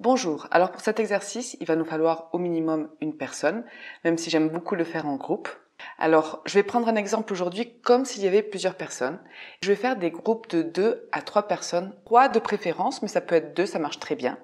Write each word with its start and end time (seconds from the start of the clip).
Bonjour, 0.00 0.46
alors 0.50 0.70
pour 0.70 0.80
cet 0.80 0.98
exercice, 0.98 1.58
il 1.60 1.66
va 1.66 1.76
nous 1.76 1.84
falloir 1.84 2.30
au 2.32 2.38
minimum 2.38 2.88
une 3.02 3.14
personne, 3.14 3.64
même 4.02 4.16
si 4.16 4.30
j'aime 4.30 4.48
beaucoup 4.48 4.74
le 4.74 4.84
faire 4.84 5.04
en 5.04 5.16
groupe. 5.16 5.50
Alors, 5.98 6.40
je 6.46 6.54
vais 6.54 6.62
prendre 6.62 6.88
un 6.88 6.96
exemple 6.96 7.34
aujourd'hui 7.34 7.78
comme 7.82 8.06
s'il 8.06 8.24
y 8.24 8.26
avait 8.26 8.42
plusieurs 8.42 8.76
personnes. 8.76 9.20
Je 9.62 9.68
vais 9.68 9.76
faire 9.76 9.96
des 9.96 10.10
groupes 10.10 10.48
de 10.48 10.62
2 10.62 11.10
à 11.12 11.20
3 11.20 11.48
personnes, 11.48 11.94
3 12.06 12.30
de 12.30 12.38
préférence, 12.38 13.02
mais 13.02 13.08
ça 13.08 13.20
peut 13.20 13.34
être 13.34 13.54
2, 13.54 13.66
ça 13.66 13.78
marche 13.78 14.00
très 14.00 14.14
bien. 14.14 14.38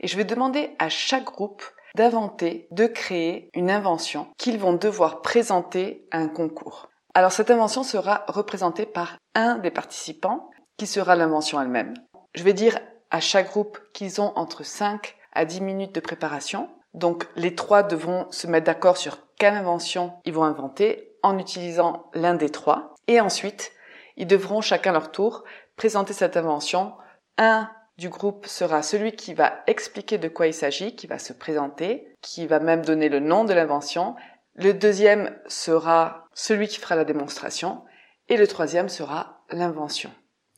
Et 0.00 0.08
je 0.08 0.16
vais 0.16 0.24
demander 0.24 0.74
à 0.80 0.88
chaque 0.88 1.26
groupe 1.26 1.62
d'inventer, 1.94 2.66
de 2.72 2.88
créer 2.88 3.50
une 3.54 3.70
invention 3.70 4.26
qu'ils 4.36 4.58
vont 4.58 4.72
devoir 4.72 5.22
présenter 5.22 6.08
à 6.10 6.18
un 6.18 6.28
concours. 6.28 6.88
Alors 7.14 7.30
cette 7.30 7.52
invention 7.52 7.84
sera 7.84 8.24
représentée 8.26 8.84
par 8.84 9.16
un 9.36 9.58
des 9.58 9.70
participants, 9.70 10.50
qui 10.76 10.88
sera 10.88 11.14
l'invention 11.14 11.60
elle-même. 11.60 11.94
Je 12.34 12.42
vais 12.42 12.52
dire 12.52 12.80
à 13.10 13.20
chaque 13.20 13.48
groupe 13.48 13.78
qu'ils 13.92 14.20
ont 14.20 14.32
entre 14.36 14.64
5 14.64 15.16
à 15.32 15.44
10 15.44 15.60
minutes 15.60 15.94
de 15.94 16.00
préparation. 16.00 16.68
Donc 16.94 17.26
les 17.36 17.54
trois 17.54 17.82
devront 17.82 18.26
se 18.30 18.46
mettre 18.46 18.66
d'accord 18.66 18.96
sur 18.96 19.18
quelle 19.38 19.54
invention 19.54 20.12
ils 20.24 20.32
vont 20.32 20.44
inventer 20.44 21.16
en 21.22 21.38
utilisant 21.38 22.10
l'un 22.14 22.34
des 22.34 22.50
trois. 22.50 22.94
Et 23.06 23.20
ensuite, 23.20 23.72
ils 24.16 24.26
devront 24.26 24.60
chacun 24.60 24.92
leur 24.92 25.10
tour 25.10 25.44
présenter 25.76 26.12
cette 26.12 26.36
invention. 26.36 26.92
Un 27.36 27.70
du 27.98 28.08
groupe 28.08 28.46
sera 28.46 28.82
celui 28.82 29.12
qui 29.12 29.34
va 29.34 29.62
expliquer 29.66 30.18
de 30.18 30.28
quoi 30.28 30.46
il 30.46 30.54
s'agit, 30.54 30.94
qui 30.94 31.06
va 31.06 31.18
se 31.18 31.32
présenter, 31.32 32.14
qui 32.22 32.46
va 32.46 32.60
même 32.60 32.84
donner 32.84 33.08
le 33.08 33.20
nom 33.20 33.44
de 33.44 33.52
l'invention. 33.52 34.14
Le 34.54 34.72
deuxième 34.72 35.36
sera 35.46 36.26
celui 36.32 36.68
qui 36.68 36.78
fera 36.78 36.96
la 36.96 37.04
démonstration. 37.04 37.82
Et 38.28 38.36
le 38.36 38.46
troisième 38.46 38.88
sera 38.88 39.44
l'invention. 39.50 40.10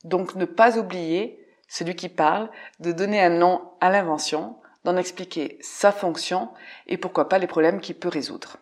Donc 0.05 0.35
ne 0.35 0.45
pas 0.45 0.79
oublier 0.79 1.39
celui 1.71 1.95
qui 1.95 2.09
parle, 2.09 2.51
de 2.81 2.91
donner 2.93 3.23
un 3.23 3.31
nom 3.31 3.63
à 3.81 3.91
l'invention, 3.91 4.57
d'en 4.85 4.97
expliquer 4.97 5.57
sa 5.61 5.93
fonction 5.93 6.49
et 6.89 6.99
pourquoi 6.99 7.29
pas 7.29 7.39
les 7.39 7.47
problèmes 7.47 7.81
qu'il 7.81 7.95
peut 7.95 8.09
résoudre. 8.09 8.57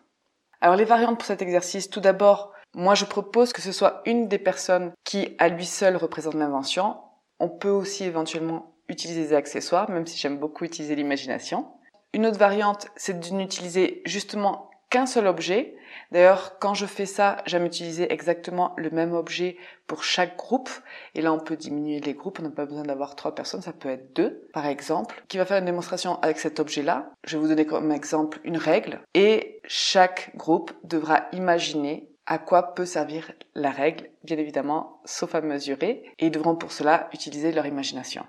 Alors 0.61 0.75
les 0.75 0.85
variantes 0.85 1.17
pour 1.17 1.25
cet 1.25 1.41
exercice, 1.41 1.89
tout 1.89 2.01
d'abord, 2.01 2.53
moi 2.75 2.93
je 2.93 3.05
propose 3.05 3.51
que 3.51 3.61
ce 3.61 3.71
soit 3.71 4.01
une 4.05 4.27
des 4.27 4.37
personnes 4.37 4.93
qui 5.03 5.35
à 5.39 5.49
lui 5.49 5.65
seul 5.65 5.97
représente 5.97 6.35
l'invention. 6.35 6.97
On 7.39 7.49
peut 7.49 7.69
aussi 7.69 8.03
éventuellement 8.03 8.75
utiliser 8.89 9.23
des 9.23 9.33
accessoires, 9.33 9.89
même 9.89 10.05
si 10.05 10.17
j'aime 10.17 10.37
beaucoup 10.37 10.65
utiliser 10.65 10.95
l'imagination. 10.95 11.67
Une 12.13 12.27
autre 12.27 12.39
variante, 12.39 12.87
c'est 12.95 13.19
de 13.19 13.33
n'utiliser 13.33 14.03
justement 14.05 14.68
qu'un 14.89 15.05
seul 15.05 15.27
objet. 15.27 15.75
D'ailleurs, 16.11 16.57
quand 16.59 16.73
je 16.73 16.85
fais 16.85 17.05
ça, 17.05 17.37
j'aime 17.45 17.65
utiliser 17.65 18.11
exactement 18.11 18.73
le 18.77 18.89
même 18.89 19.13
objet 19.13 19.57
pour 19.87 20.03
chaque 20.03 20.37
groupe. 20.37 20.69
Et 21.15 21.21
là, 21.21 21.31
on 21.31 21.39
peut 21.39 21.55
diminuer 21.55 21.99
les 21.99 22.13
groupes. 22.13 22.39
On 22.39 22.43
n'a 22.43 22.49
pas 22.49 22.65
besoin 22.65 22.83
d'avoir 22.83 23.15
trois 23.15 23.35
personnes. 23.35 23.61
Ça 23.61 23.73
peut 23.73 23.89
être 23.89 24.13
deux, 24.15 24.47
par 24.53 24.65
exemple, 24.65 25.23
qui 25.27 25.37
va 25.37 25.45
faire 25.45 25.59
une 25.59 25.65
démonstration 25.65 26.19
avec 26.21 26.39
cet 26.39 26.59
objet-là. 26.59 27.11
Je 27.23 27.37
vais 27.37 27.41
vous 27.41 27.49
donner 27.49 27.65
comme 27.65 27.91
exemple 27.91 28.39
une 28.43 28.57
règle. 28.57 29.01
Et 29.13 29.61
chaque 29.65 30.35
groupe 30.35 30.71
devra 30.83 31.27
imaginer 31.33 32.09
à 32.25 32.37
quoi 32.37 32.75
peut 32.75 32.85
servir 32.85 33.31
la 33.55 33.71
règle, 33.71 34.09
bien 34.23 34.37
évidemment, 34.37 35.01
sauf 35.05 35.33
à 35.35 35.41
mesurer. 35.41 36.03
Et 36.19 36.27
ils 36.27 36.31
devront 36.31 36.55
pour 36.55 36.71
cela 36.71 37.09
utiliser 37.13 37.51
leur 37.51 37.65
imagination. 37.65 38.25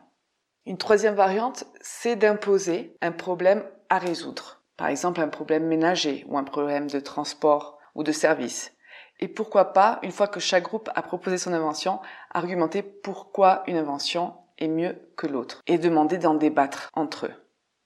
Une 0.66 0.78
troisième 0.78 1.14
variante, 1.14 1.64
c'est 1.80 2.16
d'imposer 2.16 2.96
un 3.00 3.12
problème 3.12 3.64
à 3.88 3.98
résoudre 3.98 4.59
par 4.80 4.88
exemple 4.88 5.20
un 5.20 5.28
problème 5.28 5.66
ménager 5.66 6.24
ou 6.26 6.38
un 6.38 6.42
problème 6.42 6.88
de 6.88 7.00
transport 7.00 7.76
ou 7.94 8.02
de 8.02 8.12
service. 8.12 8.72
Et 9.20 9.28
pourquoi 9.28 9.74
pas, 9.74 9.98
une 10.02 10.10
fois 10.10 10.26
que 10.26 10.40
chaque 10.40 10.62
groupe 10.62 10.88
a 10.94 11.02
proposé 11.02 11.36
son 11.36 11.52
invention, 11.52 12.00
argumenter 12.30 12.82
pourquoi 12.82 13.62
une 13.66 13.76
invention 13.76 14.32
est 14.56 14.68
mieux 14.68 14.96
que 15.18 15.26
l'autre 15.26 15.60
et 15.66 15.76
demander 15.76 16.16
d'en 16.16 16.32
débattre 16.32 16.88
entre 16.94 17.26
eux. 17.26 17.34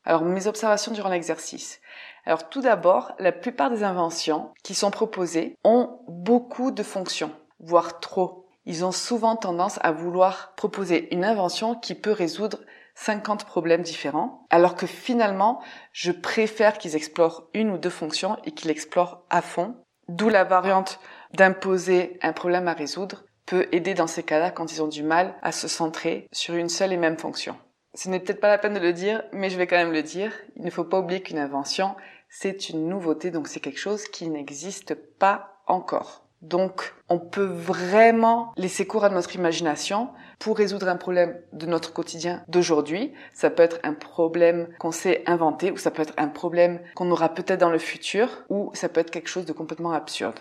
Alors 0.05 0.23
mes 0.23 0.47
observations 0.47 0.93
durant 0.93 1.09
l'exercice. 1.09 1.81
Alors 2.27 2.49
tout 2.49 2.61
d'abord, 2.61 3.11
la 3.19 3.33
plupart 3.33 3.71
des 3.71 3.83
inventions 3.83 4.53
qui 4.63 4.77
sont 4.77 4.93
proposées 4.93 5.57
ont 5.65 5.99
beaucoup 6.07 6.71
de 6.71 6.85
fonctions, 6.85 7.33
voire 7.59 7.99
trop. 7.99 8.47
Ils 8.67 8.85
ont 8.85 8.93
souvent 8.93 9.35
tendance 9.35 9.81
à 9.83 9.91
vouloir 9.91 10.55
proposer 10.55 11.13
une 11.13 11.25
invention 11.25 11.75
qui 11.75 11.97
peut 11.97 12.13
résoudre 12.13 12.61
50 12.95 13.45
problèmes 13.45 13.83
différents, 13.83 14.47
alors 14.51 14.77
que 14.77 14.87
finalement, 14.87 15.61
je 15.93 16.13
préfère 16.13 16.79
qu'ils 16.79 16.97
explorent 16.97 17.49
une 17.55 17.71
ou 17.71 17.79
deux 17.79 17.91
fonctions 17.91 18.37
et 18.45 18.53
qu'ils 18.53 18.71
explorent 18.71 19.25
à 19.31 19.43
fond, 19.43 19.77
d'où 20.09 20.29
la 20.29 20.45
variante 20.45 21.01
d'imposer 21.33 22.19
un 22.23 22.33
problème 22.33 22.69
à 22.69 22.73
résoudre 22.73 23.25
peut 23.47 23.67
aider 23.73 23.95
dans 23.95 24.07
ces 24.07 24.23
cas-là 24.23 24.51
quand 24.51 24.73
ils 24.73 24.83
ont 24.83 24.89
du 24.89 25.03
mal 25.03 25.35
à 25.43 25.53
se 25.53 25.69
centrer 25.69 26.27
sur 26.33 26.55
une 26.55 26.69
seule 26.69 26.93
et 26.93 26.97
même 26.97 27.19
fonction. 27.19 27.57
Ce 27.95 28.09
n'est 28.09 28.21
peut-être 28.21 28.41
pas 28.41 28.49
la 28.49 28.59
peine 28.59 28.75
de 28.75 28.81
le 28.81 28.93
dire, 28.93 29.23
mais 29.33 29.51
je 29.51 29.57
vais 29.57 29.67
quand 29.67 29.77
même 29.77 29.93
le 29.93 30.03
dire. 30.03 30.33
Il 30.57 30.65
ne 30.65 30.71
faut 30.71 30.85
pas 30.85 30.99
oublier 30.99 31.23
qu'une 31.23 31.39
invention, 31.39 31.95
c'est 32.29 32.69
une 32.69 32.89
nouveauté, 32.89 33.31
donc 33.31 33.47
c'est 33.47 33.61
quelque 33.61 33.79
chose 33.79 34.09
qui 34.09 34.29
n'existe 34.29 34.95
pas 34.95 35.63
encore. 35.67 36.24
Donc, 36.45 36.95
on 37.09 37.19
peut 37.19 37.45
vraiment 37.45 38.53
laisser 38.57 38.87
cours 38.87 39.05
à 39.05 39.09
notre 39.09 39.35
imagination 39.35 40.11
pour 40.39 40.59
résoudre 40.59 40.89
un 40.89 40.97
problème 40.97 41.41
de 41.53 41.65
notre 41.65 41.93
quotidien 41.95 42.45
d'aujourd'hui. 42.49 43.15
Ça 43.33 43.49
peut 43.49 43.63
être 43.63 43.79
un 43.83 43.95
problème 43.95 44.69
qu'on 44.79 44.93
s'est 44.93 45.23
inventé 45.27 45.71
ou 45.71 45.79
ça 45.79 45.91
peut 45.91 46.03
être 46.03 46.13
un 46.19 46.29
problème 46.29 46.81
qu'on 46.95 47.11
aura 47.11 47.31
peut-être 47.31 47.61
dans 47.61 47.71
le 47.71 47.79
futur 47.79 48.45
ou 48.51 48.71
ça 48.75 48.91
peut 48.91 49.01
être 49.01 49.11
quelque 49.11 49.29
chose 49.29 49.47
de 49.47 49.55
complètement 49.55 49.93
absurde. 49.93 50.39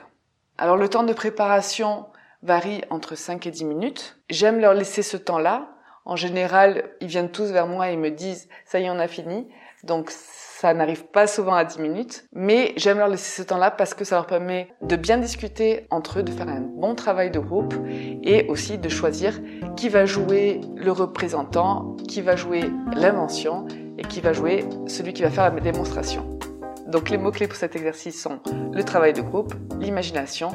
Alors, 0.58 0.76
le 0.76 0.90
temps 0.90 1.04
de 1.04 1.14
préparation 1.14 2.06
varie 2.42 2.82
entre 2.90 3.16
5 3.16 3.48
et 3.48 3.52
10 3.52 3.64
minutes. 3.64 4.18
J'aime 4.30 4.60
leur 4.60 4.74
laisser 4.74 5.02
ce 5.02 5.16
temps-là. 5.16 5.70
En 6.04 6.18
général, 6.18 6.90
ils 7.00 7.08
viennent 7.08 7.32
tous 7.32 7.52
vers 7.52 7.68
moi 7.68 7.90
et 7.90 7.96
me 7.96 8.12
disent, 8.12 8.50
ça 8.66 8.82
y 8.82 8.84
est, 8.84 8.90
on 8.90 9.00
a 9.00 9.08
fini. 9.08 9.48
Donc, 9.84 10.12
ça 10.12 10.74
n'arrive 10.74 11.06
pas 11.08 11.28
souvent 11.28 11.56
à 11.56 11.66
10 11.66 11.80
minutes, 11.80 12.26
mais 12.32 12.72
j'aime 12.78 12.98
leur 12.98 13.10
laisser 13.10 13.42
ce 13.42 13.46
temps-là 13.46 13.70
parce 13.70 13.94
que 13.94 14.06
ça 14.06 14.16
leur 14.16 14.28
permet 14.28 14.70
de 14.82 14.96
bien 14.96 15.18
discuter 15.18 15.88
entre 15.90 16.20
eux, 16.20 16.24
de 16.24 16.32
faire 16.32 16.48
un 16.48 16.62
bon 16.62 16.96
travail 16.96 17.32
de 17.32 17.40
groupe 17.40 17.76
et 18.24 18.48
aussi 18.48 18.78
de 18.78 18.88
choisir 18.88 19.42
qui 19.76 19.90
va 19.90 20.06
jouer 20.06 20.62
le 20.78 20.92
représentant, 20.94 21.98
qui 22.08 22.22
va 22.22 22.38
jouer 22.38 22.72
l'invention 22.96 23.68
et 23.98 24.04
qui 24.04 24.22
va 24.22 24.32
jouer 24.32 24.64
celui 24.88 25.12
qui 25.12 25.24
va 25.24 25.30
faire 25.30 25.54
la 25.54 25.60
démonstration. 25.60 26.40
Donc 26.88 27.10
les 27.10 27.18
mots-clés 27.18 27.48
pour 27.48 27.58
cet 27.58 27.76
exercice 27.76 28.22
sont 28.22 28.40
le 28.72 28.84
travail 28.84 29.12
de 29.12 29.22
groupe, 29.22 29.54
l'imagination 29.82 30.52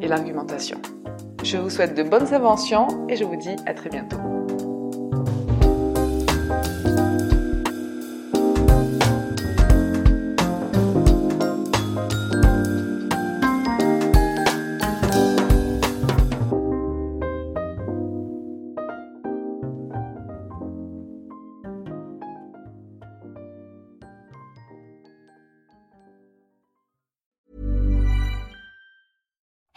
et 0.00 0.08
l'argumentation. 0.08 0.80
Je 1.42 1.58
vous 1.58 1.68
souhaite 1.68 1.94
de 1.94 2.02
bonnes 2.02 2.32
inventions 2.32 3.06
et 3.10 3.16
je 3.16 3.24
vous 3.24 3.36
dis 3.36 3.56
à 3.66 3.74
très 3.74 3.90
bientôt. 3.90 4.16